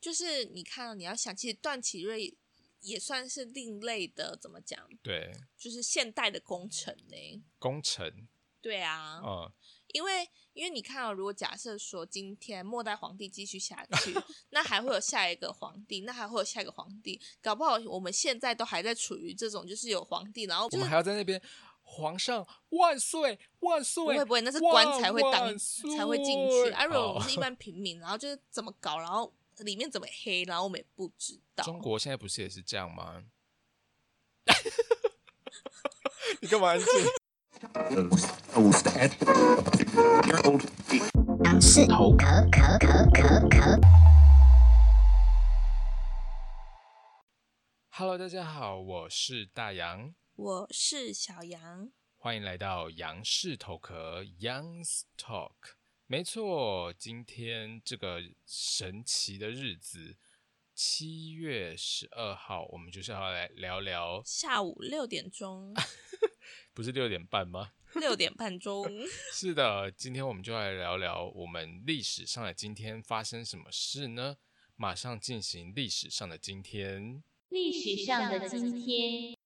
[0.00, 2.36] 就是你看，你要想，其实段祺瑞
[2.80, 4.88] 也算是另类的，怎么讲？
[5.02, 7.42] 对，就是现代的功臣呢。
[7.58, 8.28] 功臣。
[8.60, 9.20] 对啊。
[9.24, 9.52] 嗯。
[9.94, 14.14] 因为，因为你看哦，如果假设说今天末代皇帝继续下去，
[14.50, 21.40] 那还会有下一个皇帝，那还会有下一个皇帝，搞不好我们现在都还在处于这种，就是有皇帝，然后、就是、我们还要在那边，
[21.80, 25.56] 皇上万岁万岁，不会不会，那是官才会当
[25.96, 29.32] 才会进去，而、啊、如果我们是一般平民，然后就是怎么搞，然后
[29.64, 31.64] 里面怎么黑，然后我们也不知道。
[31.64, 33.24] 中国现在不是也是这样吗？
[36.40, 36.86] 你干嘛安静？
[41.44, 43.80] 杨氏头壳壳壳壳壳。
[47.90, 55.77] Hello，大家好，我是大杨，我是小杨，欢迎来到杨氏头壳 Young's Talk。
[56.10, 60.16] 没错，今天这个神奇的日子，
[60.74, 65.74] 七月十二号，我们就是要来聊聊下午六点钟。
[66.72, 67.72] 不是六点半吗？
[68.00, 68.86] 六点半钟。
[69.34, 74.38] 是的，今天我们就来聊聊我们历史上的今天发生什么事呢？
[74.76, 77.22] 马上进行历史上的今天。
[77.50, 79.37] 历史上的今天。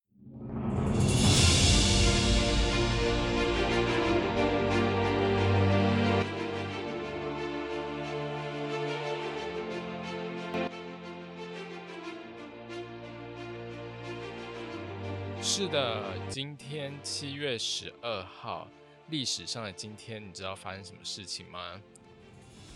[15.62, 18.66] 是的，今天七月十二号，
[19.10, 21.80] 历史上的今天，你知道发生什么事情吗？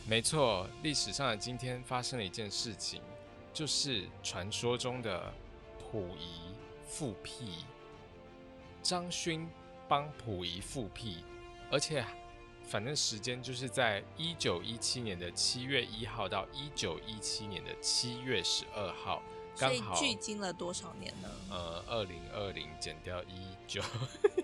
[0.06, 3.02] 没错，历史上的今天发生了一件事情，
[3.52, 5.34] 就是传说中的
[5.80, 6.54] 溥仪
[6.86, 7.64] 复辟。
[8.84, 9.48] 张勋
[9.88, 11.24] 帮溥仪复辟，
[11.72, 12.04] 而且
[12.62, 19.20] 反正时间就是在一九一七年的七月一号到一九一七年的七月十二号。
[19.56, 21.28] 所以距今了多少年呢？
[21.50, 23.82] 呃，二零二零减掉一九，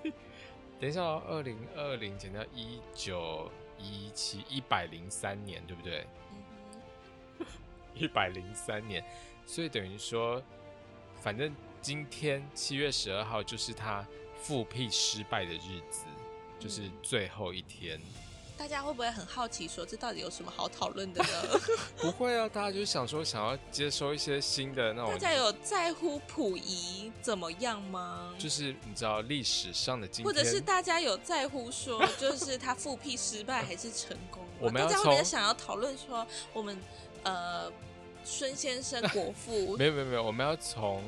[0.80, 6.06] 等一下哦，二零二零减掉一九一七，一百零三年，对不对？
[7.94, 9.04] 一百零三年，
[9.44, 10.42] 所以等于说，
[11.20, 14.06] 反正今天七月十二号就是他
[14.38, 16.06] 复辟失败的日子，
[16.58, 18.00] 就是最后一天。
[18.56, 21.60] 大家会不会很好奇，说这到底有什么好讨论的呢？
[21.98, 25.10] 不会啊，大家就是想说，想要接收一些新的那种。
[25.10, 28.32] 大家有在乎溥仪怎么样吗？
[28.38, 34.44] 就是你知道历史上的今天，或者是大家有在乎说， 就是他复辟失败还是成功？
[34.60, 36.78] 我们大家会不会想要讨论说，我们
[37.24, 37.70] 呃
[38.24, 39.74] 孙先生国父？
[39.78, 41.02] 没有没有没有，我们要从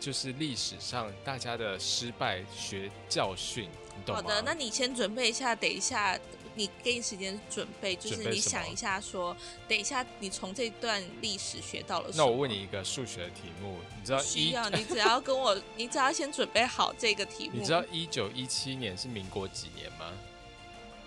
[0.00, 4.22] 就是历史上大家的失败学教训，你懂吗？
[4.22, 6.18] 好的，那你先准备一下，等一下。
[6.54, 9.36] 你给你时间准备，就是你想一下说，
[9.68, 12.24] 等一下你从这段历史学到了什么？
[12.24, 14.18] 那我问你一个数学的题目，你知道？
[14.18, 17.52] 需要你只要跟我， 你只要先准备好这个题目。
[17.54, 20.12] 你知道一九一七年是民国几年吗？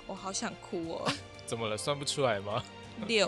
[0.05, 1.11] 我好想哭哦！
[1.45, 1.77] 怎么了？
[1.77, 2.63] 算不出来吗？
[3.07, 3.27] 六。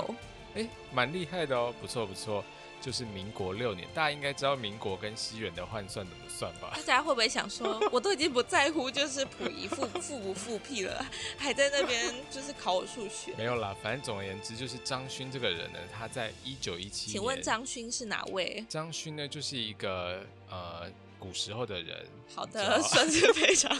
[0.55, 2.43] 哎、欸，蛮厉害的哦，不错不错。
[2.81, 6.71] 就是民国六年，大家应该知道民国跟西元的换算怎么算吧？
[6.87, 11.05] 大家会不会想说，我都已经不在乎，就是溥仪复复不复辟了，
[11.37, 13.33] 还在那边就是考我数学？
[13.37, 17.13] 没有啦，反正总而言之，就是张勋这个人呢，他在一九一七年。
[17.13, 18.65] 请问张勋是哪位？
[18.69, 20.89] 张勋呢，就是一个呃
[21.19, 22.07] 古时候的人。
[22.33, 23.77] 好的，算是非常。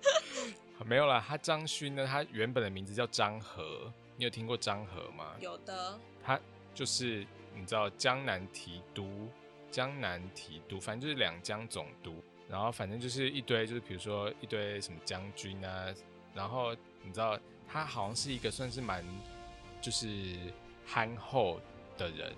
[0.86, 5.32] 没有啦，他张勋呢，他原本的名字叫张和，你有听过张和吗？
[5.40, 5.98] 有的。
[6.24, 6.40] 他
[6.74, 7.26] 就是。
[7.54, 9.28] 你知道江南提督，
[9.70, 12.14] 江南提督，反正就是两江总督，
[12.48, 15.94] 然后反正就是一堆，就是比如说一堆什么将军啊，
[16.34, 19.04] 然后你知道他好像是一个算是蛮
[19.80, 20.36] 就是
[20.86, 21.60] 憨厚
[21.96, 22.34] 的人，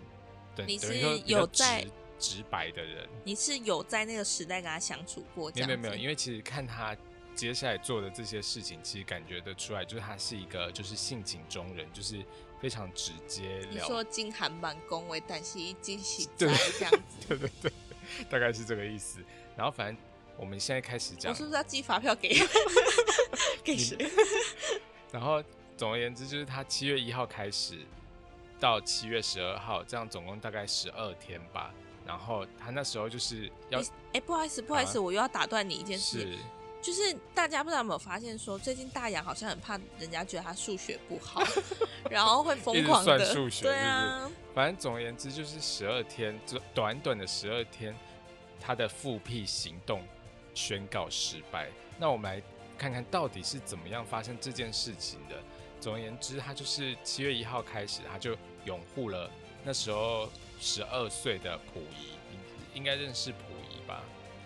[0.54, 1.86] 等，你是有在
[2.18, 5.50] 直白的人，你是有在那个时代跟他相处过？
[5.54, 6.96] 没有没有没有，因为其实看他
[7.36, 12.24] 接下来做的这些事情，其实感觉得出来，就是他是一个就是性情中人，就是。
[12.58, 13.60] 非常直接。
[13.70, 17.72] 你说金韩版恭维，但是惊喜 这样子， 对对对，
[18.30, 19.20] 大概是这个意思。
[19.54, 19.96] 然后反正
[20.38, 22.34] 我们现在开始讲，我是不是要寄发票给
[23.62, 24.10] 给谁？
[25.12, 25.44] 然后
[25.76, 27.78] 总而言之，就是他七月一号开始
[28.58, 31.74] 到七月十二号，这样总共大概十二天吧。
[32.06, 33.84] 然后他那时候就是要，哎、
[34.14, 36.38] 欸，不好意思，不好意思，啊、我又要打断你一件事。
[36.92, 41.42] 是就是大家不知道有没有发现说，说最近大洋好像很怕人家觉得他数学不好，
[42.10, 44.22] 然后会疯狂的算数学，对啊。
[44.22, 46.38] 是是反正总而言之，就是十二天，
[46.74, 47.94] 短短的十二天，
[48.60, 50.02] 他的复辟行动
[50.54, 51.68] 宣告失败。
[51.98, 52.42] 那我们来
[52.78, 55.36] 看看到底是怎么样发生这件事情的。
[55.78, 58.34] 总而言之，他就是七月一号开始，他就
[58.64, 59.30] 拥护了
[59.62, 60.28] 那时候
[60.58, 62.16] 十二岁的溥仪，
[62.74, 63.55] 应该认识溥？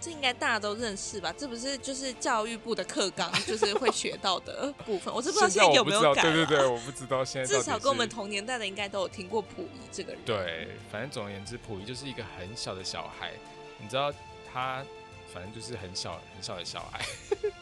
[0.00, 1.30] 这应该大家都认识吧？
[1.36, 5.12] 这不是就是教育部的课纲，就是会学到的 部分。
[5.12, 6.22] 我是不知道现在有没有改。
[6.22, 7.56] 对对对，我不知道现在。
[7.56, 10.20] 至少跟我们同年代的应该都有听过溥仪这个人。
[10.24, 13.32] 对，反正总而言之，溥仪就是一个很小的小孩。
[13.78, 14.10] 你知道
[14.50, 14.82] 他，
[15.32, 17.04] 反正就是很小很小的小孩。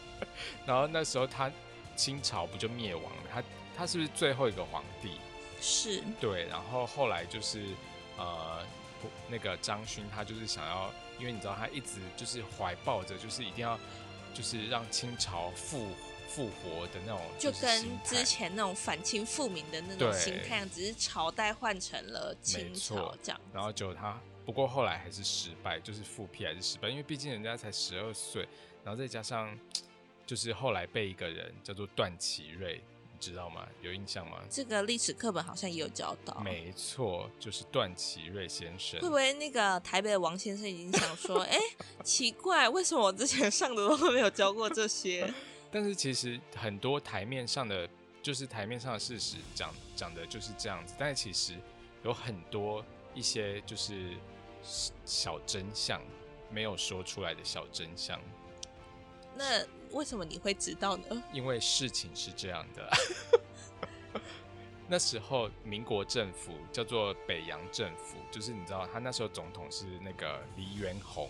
[0.65, 1.51] 然后那时候他
[1.97, 3.23] 清朝不就灭亡了？
[3.33, 3.43] 他
[3.75, 5.11] 他是不是最后一个皇帝？
[5.59, 6.01] 是。
[6.21, 7.65] 对，然后后来就是
[8.17, 8.65] 呃，
[9.27, 10.89] 那个张勋他就是想要。
[11.19, 13.77] 因为你知道他一直就是怀抱着，就是一定要，
[14.33, 15.87] 就是让清朝复
[16.27, 23.41] 复活的那种，就跟之前那种反清复明的那种心态，只是朝代换成了清朝这样。
[23.53, 28.47] 然后就他，不过后来还是失败，就是复辟还是失败，因为毕竟人家才十二岁，
[28.83, 29.57] 然后再加上
[30.25, 32.81] 就是后来被一个人叫做段祺瑞。
[33.19, 33.67] 知道吗？
[33.81, 34.39] 有印象吗？
[34.49, 36.39] 这个历史课本好像也有教到。
[36.39, 38.99] 没错，就是段祺瑞先生。
[39.01, 45.31] 会不会那个台北的王先生已经想说，哎、 欸，奇怪，为什么我之前上的都没有教过这些？
[45.71, 47.87] 但是其实很多台面上的，
[48.23, 50.95] 就是台面上的事实讲讲的就是这样子。
[50.97, 51.53] 但是其实
[52.03, 52.83] 有很多
[53.13, 54.17] 一些就是
[55.05, 56.01] 小真相
[56.49, 58.19] 没有说出来的小真相。
[59.39, 59.65] 那。
[59.91, 61.23] 为什么你会知道呢？
[61.33, 62.87] 因为事情是这样的，
[64.87, 71.27] 那时候民国政府叫做北洋政府，就是你知道他那时候总统是那个黎元洪，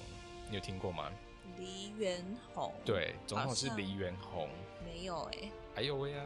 [0.49, 1.09] 你有听过吗？
[1.57, 2.21] 黎元
[2.53, 4.49] 洪，对，总统是黎元洪，
[4.83, 6.25] 没有哎、欸，还有喂啊，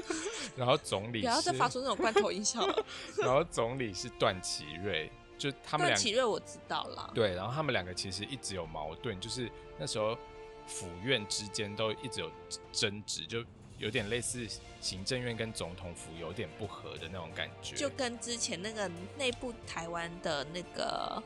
[0.56, 2.86] 然后总理不要再发出那种罐头音效了，
[3.20, 10.16] 然后总理是段祺瑞，就他们两个，段祺瑞我知道了，对，然后他们两个其实一直有矛盾，就是那时候。
[10.66, 12.30] 府院之间都一直有
[12.72, 13.44] 争执，就
[13.78, 14.46] 有点类似
[14.80, 21.22] 行政院跟总统府有点不合的那种感觉，就跟之前那个内部台湾的那个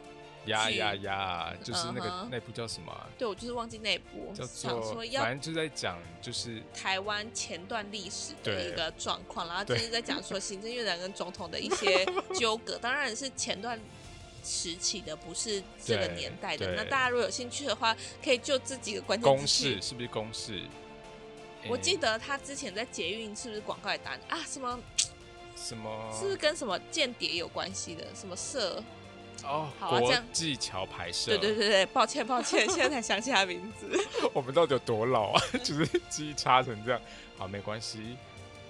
[0.46, 3.06] 呀呀呀，就是那个那部叫什么、啊？
[3.18, 12.04] 对，我就是忘记那部，叫做反正就在讲就是台湾前段历史的一个状况，然后就是在讲说行政院长跟总统的一 些
[12.34, 13.80] 纠葛，当然是前段。
[14.42, 19.36] 时期的不是这个年代的，那大家如果有兴趣的话，可以就这几个关键词。
[19.36, 20.62] 公式是不是公式？
[21.68, 24.38] 我记得他之前在捷运是不是广告也打啊？
[24.46, 24.80] 什么
[25.54, 26.10] 什么？
[26.18, 28.06] 是不是跟什么间谍有关系的？
[28.14, 28.82] 什么社？
[29.44, 31.36] 哦，好啊，国际桥牌社。
[31.36, 33.86] 对对对对，抱歉抱歉，现在才想起他名字。
[34.32, 35.42] 我们到底有多老啊？
[35.62, 37.00] 就是记忆差成这样。
[37.36, 38.16] 好，没关系。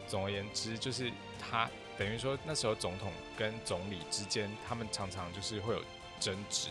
[0.09, 1.71] 总而言之，就是他。
[2.01, 5.85] 等于说那时候总统跟总理之间，他们常常就是会有
[6.19, 6.69] 争执，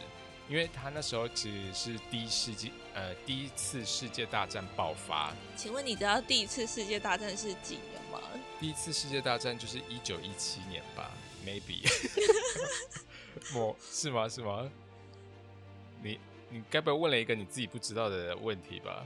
[0.50, 5.32] 因为他那时候其实是第一世纪呃第一次世界大战爆发。
[5.56, 8.20] 请问你知道第一次世界大战是几年吗？
[8.60, 11.12] 第一次世界大战就是一九一七年吧
[11.46, 11.88] ，maybe。
[13.54, 14.28] 我是吗？
[14.28, 14.68] 是吗？
[16.02, 19.06] 你你该不会问了一个你自己不知道的问题吧？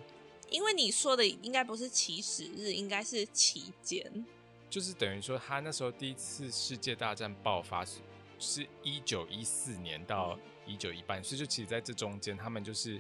[0.50, 4.26] 因为你说的应该不是起始日，应该是期间。
[4.74, 8.00] 就是等于说，他那时候第一次世界大战爆发是
[8.40, 10.36] 是一九一四年到
[10.66, 13.00] 一九一八年，所以就其实在这中间，他们就是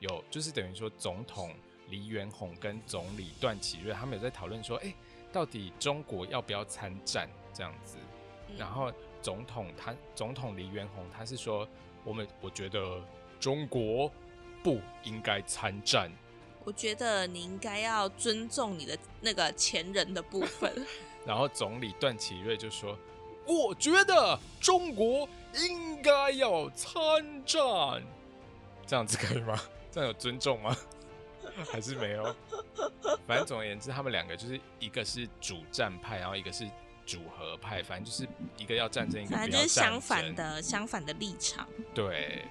[0.00, 1.54] 有，就是等于说总统
[1.88, 4.94] 黎元洪跟总理段祺瑞，他们有在讨论说，哎、欸，
[5.32, 7.96] 到底中国要不要参战这样子？
[8.58, 8.92] 然后
[9.22, 11.66] 总统他总统黎元洪他是说，
[12.04, 13.02] 我们我觉得
[13.40, 14.12] 中国
[14.62, 16.12] 不应该参战。
[16.64, 20.70] 我觉得你应该要尊重你的那个前人的部分。
[21.26, 22.96] 然后总理段祺瑞就说
[23.46, 26.94] ：“我觉得中国应该要参
[27.46, 27.62] 战，
[28.86, 29.58] 这样子可以吗？
[29.90, 30.76] 这样有尊重吗？
[31.70, 32.34] 还是没有？
[33.26, 36.68] 反正总而言之，他们两个就是一个是主战派，然后一个是
[37.06, 41.66] 主和派，反正就是一个要战争，一个不要战争，就是相反的相反的立场。
[41.94, 42.44] 对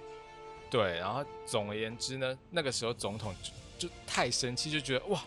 [0.71, 3.35] 对，然后总而言之呢，那个时候总统
[3.77, 5.21] 就，就太生气，就觉得哇，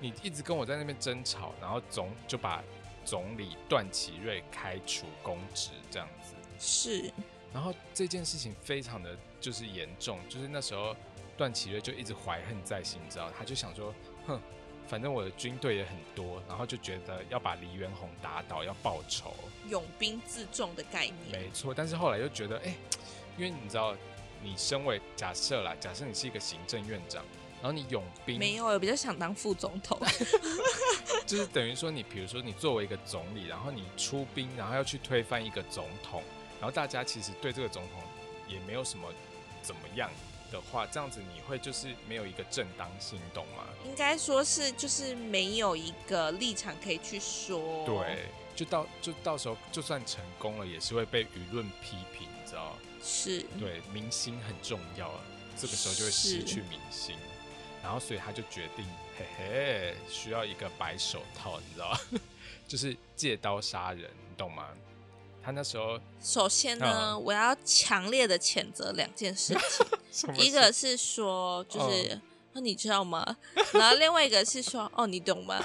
[0.00, 2.62] 你一直跟我在那边争吵，然后总就把。
[3.04, 7.12] 总理段祺瑞开除公职，这样子是。
[7.52, 10.94] 然后这件事情非常的就是严重，就是那时候
[11.36, 13.92] 段祺瑞就一直怀恨在心，你知道，他就想说，
[14.26, 14.40] 哼，
[14.86, 19.34] 反正我的军队也很多，然后就觉得要把黎元洪打倒，要报仇，
[19.68, 21.16] 拥兵自重的概念。
[21.32, 22.74] 没错，但是后来又觉得，哎，
[23.36, 23.96] 因为你知道，
[24.42, 27.24] 你身为假设啦，假设你是一个行政院长。
[27.62, 29.98] 然后你拥兵没有，我比较想当副总统，
[31.26, 36.22] 就是等于说你，比如说你作为一个总理，然后你出兵，然后要去推翻一个总统，
[36.58, 38.02] 然后大家其实对这个总统
[38.48, 39.12] 也没有什么
[39.62, 40.10] 怎么样，
[40.50, 43.64] 的话，这样子你会就是没有一个正当性，懂吗？
[43.84, 47.84] 应该说是就是没有一个立场可以去说。
[47.84, 48.24] 对，
[48.56, 52.76] 就到就到时候就算成功了，也是会被舆论批评，你知道？
[53.02, 53.44] 是。
[53.58, 55.20] 对，明星很重要啊，
[55.56, 57.16] 这个时候就会失去明星，
[57.82, 58.84] 然后所以他就决定，
[59.18, 61.98] 嘿嘿，需要一个白手套，你知道？
[62.68, 64.68] 就是借刀杀人，你懂吗？
[65.42, 69.56] 他那时候，首先呢，嗯、我要强烈的谴责两件事
[70.12, 72.20] 情， 一个是说，就是，
[72.52, 73.36] 那、哦、你知道吗？
[73.72, 75.62] 然后另外一个是说，哦，你懂吗？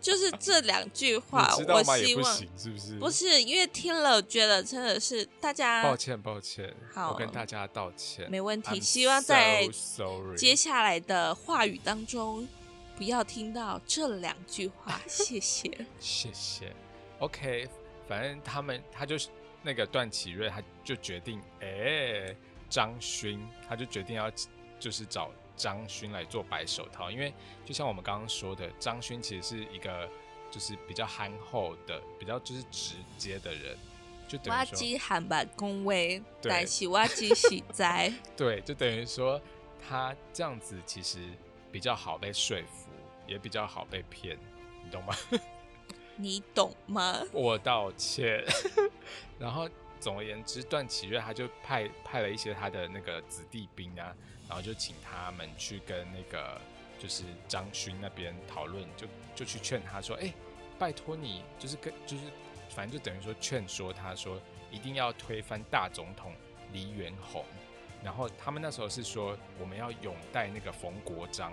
[0.00, 2.98] 就是这两句话，我希望是不是？
[2.98, 8.80] 不是，因为听了觉得真的是大家，抱歉抱歉，好，我跟大家道歉，没问题。
[8.80, 9.68] 希望在
[10.36, 12.46] 接下来的话语当中，
[12.96, 16.74] 不要听到这两句话，谢谢， 谢谢
[17.20, 17.68] ，OK。
[18.08, 19.28] 反正他们，他就是
[19.62, 22.36] 那个段祺瑞，他就决定，哎、欸，
[22.70, 24.30] 张勋，他就决定要
[24.78, 27.32] 就是找张勋来做白手套，因为
[27.64, 30.08] 就像我们刚刚说的，张勋其实是一个
[30.50, 33.76] 就是比较憨厚的，比较就是直接的人，
[34.28, 39.40] 就等于说，挖机喊板恭维，但是挖机喜哉，对，就等于说
[39.88, 41.18] 他这样子其实
[41.72, 42.90] 比较好被说服，
[43.26, 44.38] 也比较好被骗，
[44.84, 45.14] 你懂吗？
[46.18, 47.22] 你懂吗？
[47.32, 48.42] 我道歉。
[49.38, 49.68] 然后，
[50.00, 54.16] 总而言之，段祺瑞他就派派了一些他的那个子弟兵啊，
[54.48, 56.60] 然后就请他们去跟那个
[56.98, 60.34] 就是张勋那边讨论，就就去劝他说：“哎、欸，
[60.78, 62.24] 拜托你，就是跟就是
[62.70, 66.32] 反正就等于说劝说他说一定要推翻大总统
[66.72, 67.44] 黎元洪。”
[68.04, 71.52] 然后他们那时候是说我们要拥戴那个冯国璋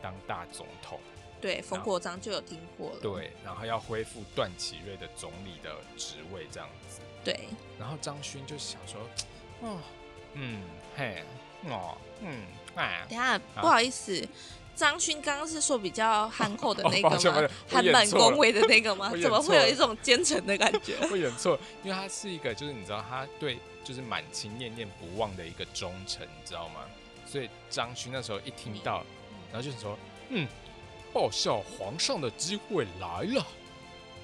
[0.00, 0.98] 当大总统。
[1.40, 3.00] 对，冯国璋就有听过了。
[3.00, 7.00] 对，然后要恢复段祺瑞的总理的职位，这样子。
[7.24, 9.00] 对，然后张勋就想说，
[9.62, 9.78] 哦，
[10.34, 10.62] 嗯，
[10.96, 11.22] 嘿，
[11.68, 14.26] 哦，嗯，哎，等下，不好意思，
[14.74, 17.48] 张勋刚刚是说比较憨厚的那个吗？
[17.68, 19.12] 憨板恭维的那个吗？
[19.20, 20.96] 怎么会有一种奸臣的感觉？
[21.08, 26.80] 会演错，因为他是一个，就是你知道，他对就是满清念念不忘的一个忠臣，你知道吗？
[27.26, 29.04] 所以张勋那时候一听到，
[29.52, 29.98] 然后就是说，
[30.30, 30.46] 嗯。
[31.12, 33.44] 报效皇上的机会来了，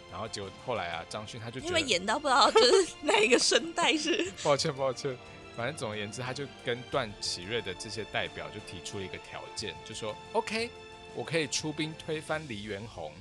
[0.08, 5.18] 然后结果后来啊，张勋他就因为演到不知道就是 哪一个声带是，抱歉抱歉，
[5.56, 10.70] 反正总而言之，他就跟段祺瑞的这些代表就提出了一个条件，就说 OK，
[11.14, 13.12] 我可以出兵推翻黎元洪，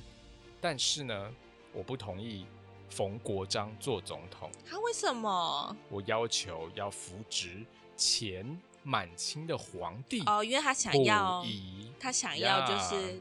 [0.60, 1.32] 但是呢，
[1.72, 2.44] 我不同意
[2.90, 4.50] 冯国璋做总统。
[4.68, 5.76] 他为什么？
[5.88, 7.64] 我要求要扶植
[7.96, 11.44] 前满清的皇帝哦，因为他想要，
[11.98, 13.20] 他想要就是。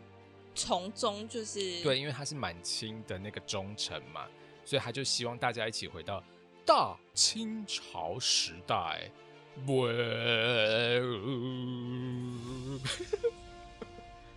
[0.58, 4.26] 从中就是对，因为他是满清的那个忠臣嘛，
[4.64, 6.24] 所以他就希望大家一起回到
[6.66, 9.12] 大清朝时代。
[9.68, 9.88] 我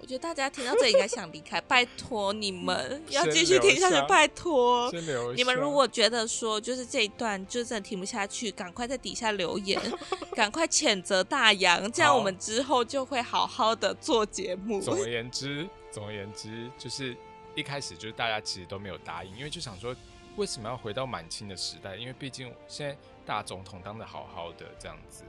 [0.06, 4.92] 觉得大家听到这里应该想离开，拜托你们 要继续听下去，拜托。
[5.34, 9.80] 你们如果觉得说就是这一段就真的听不下去，赶快在底下留言，
[10.36, 14.80] 赶快谴责大洋，这样我们之后就会好好的做节目。
[14.80, 15.66] 总而言之。
[15.90, 17.16] 总而言之，就是
[17.54, 19.96] 一开始就是大家其实都没有答应，因为就想说
[20.38, 21.96] 为什么要回到满清的时代？
[21.96, 25.24] 因为毕竟现在大总统当的好好的这样子，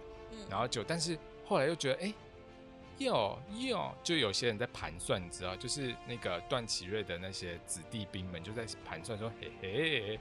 [0.47, 2.13] 然后就但是后来又觉得，哎，
[2.99, 10.19] 哟哟，就有些人在盘算，你知道，就是那个段祺瑞的那些子弟兵们就在盘算说，嘿嘿，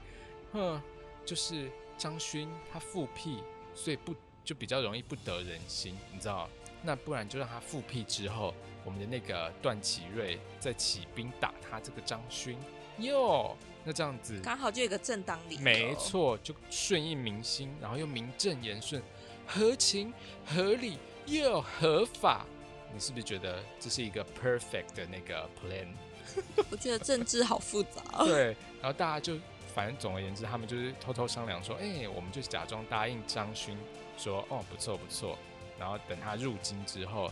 [0.53, 0.81] 哼，
[1.23, 3.43] 就是张勋他复辟，
[3.75, 6.49] 所以不就比较容易不得人心，你知道？
[6.81, 8.53] 那不然就让他复辟之后。
[8.85, 12.57] 我们的那个段祺瑞再起兵打他这个张勋
[13.01, 19.01] 哟，那这样子刚好就有一个正当理由，没错，就顺应民心，然后又名正言顺，
[19.47, 20.13] 合情
[20.45, 22.45] 合理又合法。
[22.93, 25.87] 你是不是觉得这是一个 perfect 的那个 plan？
[26.71, 28.01] 我觉得政治好复杂。
[28.25, 29.37] 对，然后大家就
[29.73, 33.77] 反正总而言之，他们就是偷偷商量说，哎、欸，我们就假装答应张勋，
[34.17, 35.37] 说哦不错不错，
[35.77, 37.31] 然后等他入京之后。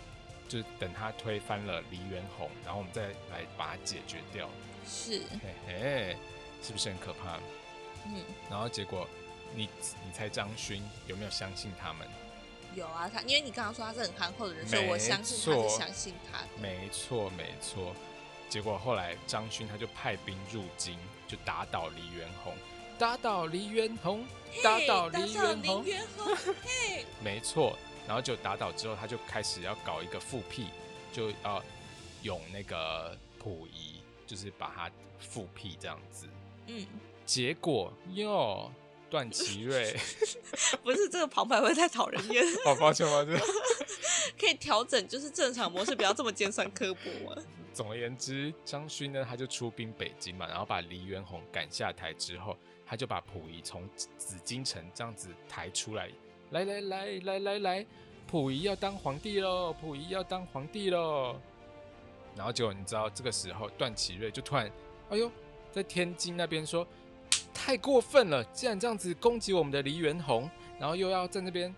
[0.50, 4.48] 就等他推翻了黎元洪，然后我们再来把它解决掉。
[4.88, 6.18] 是，嘿嘿，
[6.64, 7.38] 是不是很可怕？
[8.06, 8.24] 嗯。
[8.50, 9.08] 然后结果，
[9.54, 9.70] 你
[10.06, 12.08] 你猜张勋有没有相信他们？
[12.76, 16.48] 有啊，他因为你刚刚说他是很憨厚的人，所以我相信他是相信他的。
[16.62, 17.96] 没错没错。
[18.50, 22.54] 结果后来张勋他就派兵入京，就打倒黎元洪，
[22.98, 24.26] 打倒黎元洪，
[24.64, 27.78] 打倒黎元洪，嘿， 没错。
[28.08, 30.68] 然后就打倒之后，他就开始要搞一个复辟，
[31.12, 31.62] 就要
[32.22, 33.97] 用那个溥仪，
[34.28, 36.28] 就是把他复辟这样子。
[36.68, 36.86] 嗯，
[37.26, 38.70] 结果哟，
[39.10, 39.96] 段祺瑞
[40.84, 42.44] 不是这个旁白会太讨人厌。
[42.64, 43.40] 好抱歉抱歉。
[44.38, 47.42] 可以调整，就是正常模式，不要这么尖酸刻薄嘛。
[47.74, 56.10] 总而言之，张勋呢，他就出兵北京嘛，然后把黎元洪赶下台之后，他就把溥仪从紫禁城这样子抬出来，
[56.52, 57.86] 来来来来来来，
[58.28, 61.40] 溥仪要当皇帝喽，溥仪要当皇帝喽。
[62.38, 64.72] 然后结果你知道，这个时候段祺瑞就突然，
[65.10, 65.30] 哎呦，
[65.72, 66.88] 在天津那边说，
[67.54, 71.76] 太过分了，竟然这样子攻击我们的黎元洪，然后又要在那边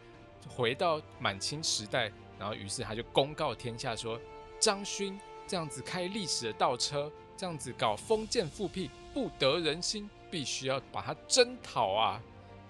[0.47, 4.19] 回到满清时代，然后于是他就公告天下说，
[4.59, 5.19] 张勋。
[5.47, 12.21] 这样子开历史的倒车，这样子搞封建复辟，不得人心，必须要把他征讨啊！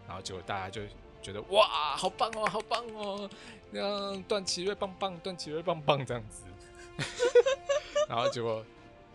[0.08, 0.82] 然后结果大家就
[1.22, 3.30] 觉得哇，好棒哦，好棒哦！
[3.70, 6.44] 那段祺瑞棒棒，段祺瑞棒棒这样子。
[8.08, 8.66] 然后结果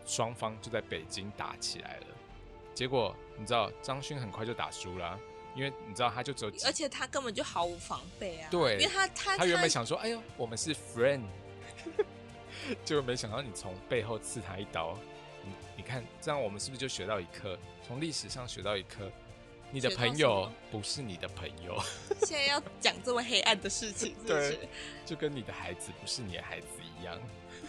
[0.07, 2.07] 双方就在北京打起来了。
[2.75, 5.19] 结果你知道张勋很快就打输了，
[5.55, 8.49] 因为你知道他就只有，而且他根本就毫无防备啊。
[8.51, 11.23] 对，因为他他他原本想说，哎呦，我们是 friend。
[12.83, 14.97] 就没想到你从背后刺他一刀，
[15.45, 17.59] 你你看这样我们是不是就学到一课？
[17.87, 19.11] 从历史上学到一课，
[19.71, 21.79] 你的朋友不是你的朋友。
[22.23, 24.53] 现在要讲这么黑暗的事情是不是？
[24.57, 24.69] 对，
[25.05, 26.67] 就跟你的孩子不是你的孩子
[26.99, 27.21] 一样。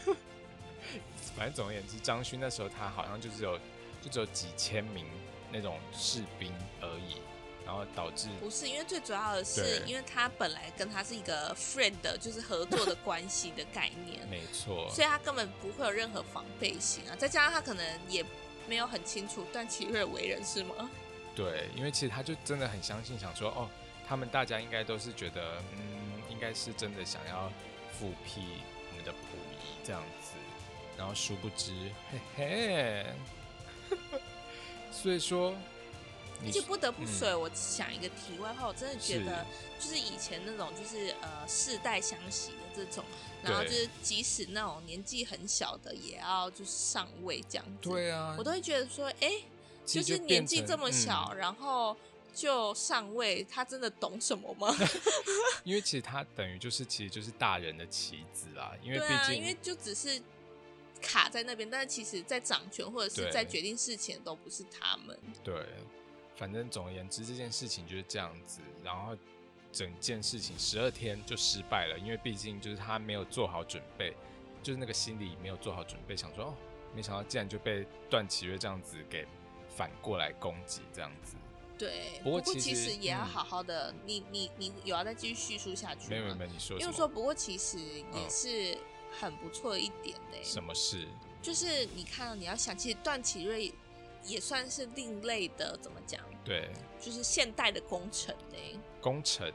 [1.35, 3.57] 反正总而言之，张勋那时候他好像就只有
[4.01, 5.05] 就只有几千名
[5.51, 7.17] 那种士兵而已。
[7.65, 17.15] 然后导致不是，因为最主要的是，因为他本来跟他是一个 friend 的，就是合作的关系的概念， 没错，所以他根本不会有任何防备心啊。
[17.17, 18.23] 再加上他可能也
[18.67, 20.87] 没有很清楚段祺瑞为人，是吗？
[21.35, 23.67] 对，因为其实他就真的很相信，想说哦，
[24.07, 27.51] 他们大家应该都是觉得，嗯，应该是真的想要
[27.91, 28.43] 复辟
[29.83, 30.31] 这样子，
[30.97, 31.71] 然后殊不知，
[32.11, 33.05] 嘿嘿，
[34.91, 35.55] 所以说。
[36.45, 39.45] 而且不得不说，嗯、我想一个题外话，我真的觉得，
[39.79, 43.05] 就是以前那种，就是呃世代相袭的这种，
[43.41, 47.89] 然后就是即使那种年纪很小的，也要就是上位这样子。
[47.89, 49.43] 对啊，我都会觉得说，哎、欸，
[49.85, 51.95] 就是年纪这么小，嗯、然后
[52.35, 54.67] 就上位，他真的懂什么吗？
[55.63, 60.21] 因为其实他等于就是，其实就是大人的棋子啊，因为毕竟、啊，因为就只是
[61.01, 65.17] 卡在那边，但是其实在掌权或者是在决定事情都不是他们。
[65.43, 65.65] 对。
[66.37, 69.15] 反正总而言之，这件事情就是这样子，然后
[69.71, 74.13] 整件事情十二天就失败了，因为毕竟就是他没有做好准备，
[74.61, 76.53] 就是那个心理没有做好准备，想说哦，
[76.93, 79.25] 没想到竟然就被段祺瑞这样子给
[79.77, 81.37] 反过来攻击，这样子。
[81.77, 86.07] 对，不过其实也要好好的，嗯、你你你有要再继续叙述下去吗？
[86.09, 86.79] 没有没有，你说。
[86.79, 88.77] 因为说不过其实也是
[89.19, 90.43] 很不错的一点的。
[90.43, 91.07] 什么事？
[91.41, 93.73] 就是你看，你要想，其实段祺瑞。
[94.27, 96.19] 也算是另类的，怎么讲？
[96.43, 98.57] 对，就是现代的工程呢。
[98.99, 99.53] 工程。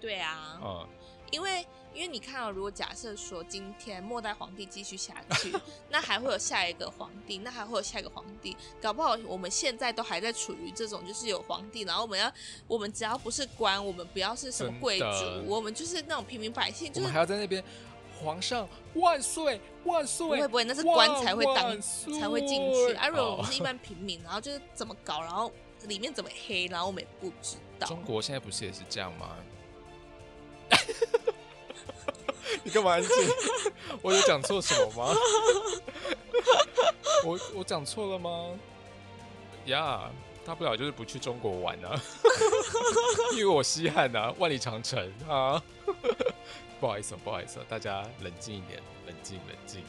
[0.00, 0.60] 对啊。
[0.62, 0.88] 嗯。
[1.32, 5.52] 因为，因为你看到，如果假设说今天末代皇帝继续下去，
[5.90, 12.32] 那还会有下一个皇帝，那还会有下一个皇帝，搞不好我们现在都还在处于这种，就是有皇帝，然后我们要，
[12.68, 17.64] 我们只要不是官，我们不要是什么贵族，我们就是那种平民百姓，就是还要在那边。
[18.22, 20.24] 皇上万岁万岁！
[20.28, 22.92] 不会不会，那是官才会当才会进去。
[22.92, 25.50] 啊，如果我们是一般平民，然后就是怎么搞，然后
[25.88, 27.88] 里面怎么黑，然后我们也不知道。
[27.88, 29.36] 中国现在不是也是这样吗？
[32.62, 33.10] 你干嘛安静？
[34.02, 35.14] 我有讲错什么吗？
[37.24, 38.50] 我我讲错了吗？
[39.66, 40.10] 呀、
[40.44, 42.00] 大不了就是不去中国玩啊，
[43.34, 45.62] 因为我稀罕啊，万里长城啊。
[46.80, 49.84] 不好意思，不好意思，大家冷静一点，冷静，冷静。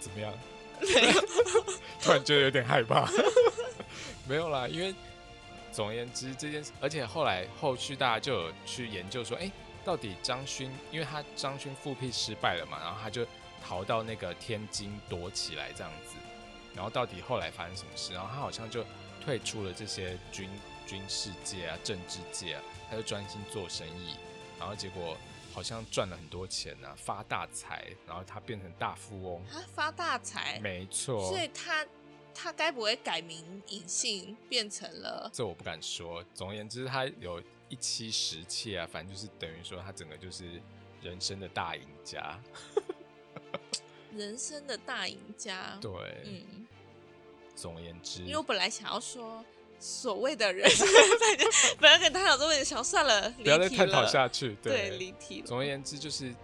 [0.00, 0.32] 怎么样？
[2.00, 3.06] 突然觉得有点害怕。
[4.26, 4.94] 没有啦，因为
[5.70, 9.50] 总而言之这件事，而且后来后续大家就有去研究说，哎、
[9.84, 13.26] 到底张勋，因为他张勋复辟失败了嘛，然后他就
[13.62, 16.16] 逃到那个天津躲起来这样子，
[16.74, 18.12] 然后到底后来发生什么事？
[18.12, 18.84] 然后他好像就
[19.22, 20.48] 退出了这些军
[20.86, 24.16] 军事界啊、政治界啊，他就专心做生意。
[24.58, 25.16] 然后结果
[25.52, 29.42] 好像赚了很多钱呢、啊，发大财，然后他变成大富翁。
[29.52, 31.28] 他发大财，没错。
[31.28, 31.86] 所以他
[32.34, 35.30] 他该不会改名隐姓变成了？
[35.32, 36.24] 这我不敢说。
[36.34, 40.60] 总而言之，他有一妻十妾啊，反正就是等于说他整个就是
[41.02, 42.38] 人生的大赢家。
[44.12, 45.78] 人生的大赢家。
[45.82, 45.90] 对，
[46.24, 46.66] 嗯。
[47.56, 49.44] 总而言之，因为我本来想要说。
[49.80, 50.66] 所谓的人，
[51.78, 54.56] 不要 跟他讨论这么想算了，不要再探讨下去。
[54.62, 55.46] 对，离题了。
[55.46, 56.34] 总而言之，就是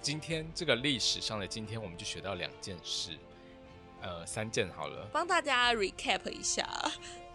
[0.00, 3.18] 今天这个历史上的今天，我们就学到两件事，
[4.00, 6.68] 呃，三件好了，帮大家 recap 一下。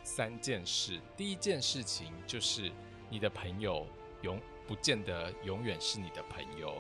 [0.01, 2.71] 三件事，第一件事情就是
[3.13, 3.85] 你的朋友
[4.23, 6.75] 永不见得永远是你的朋友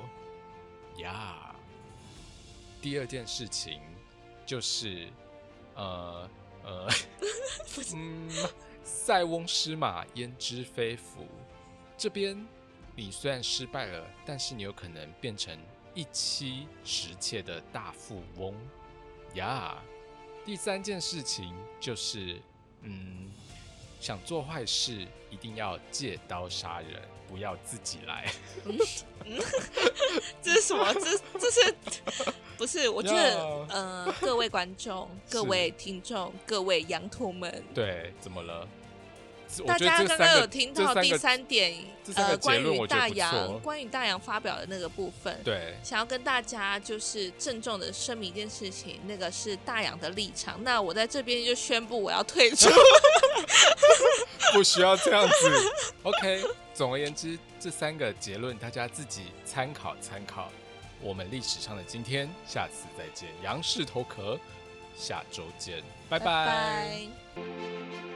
[0.97, 1.53] 呀。
[1.53, 3.79] Yeah、第二件事情
[4.43, 5.09] 就是，
[5.75, 6.27] 呃
[6.63, 6.89] 呃，
[7.93, 8.27] 嗯，
[8.83, 11.27] 塞翁失马焉知非福。
[11.95, 12.43] 这边
[12.95, 15.55] 你虽然失败了，但是你有可能变成
[15.93, 18.55] 一妻十妾的大富翁
[19.35, 19.77] 呀。
[20.41, 22.41] Yeah、第三件事情就是，
[22.81, 23.31] 嗯。
[24.03, 28.29] 想做坏事，一定要借刀杀人，不要自己来。
[28.65, 28.77] 嗯
[29.23, 29.39] 嗯、
[30.41, 30.93] 这是什么？
[30.95, 31.73] 这这是
[32.57, 32.89] 不是？
[32.89, 38.67] 我觉得.呃，各位观众、 各位听众、各位羊驼们，对，怎么了？
[39.67, 41.75] 大家刚刚有听到第三点，
[42.15, 50.59] 呃，关于大洋，关于大洋发表的那个部分，对，想要跟大家就是郑重的声明一件事情，那个是大洋的立场。
[50.63, 52.67] 那我在这边就宣布我要退出，
[54.53, 55.93] 不需要这样子。
[56.03, 60.51] OK，总而言之，这三个结论大家自己参考参考。
[61.01, 63.29] 我们历史上的今天，下次再见。
[63.43, 64.39] 杨氏头壳，
[64.97, 66.25] 下周见，拜拜。
[66.25, 66.45] 拜
[67.35, 68.12] 拜。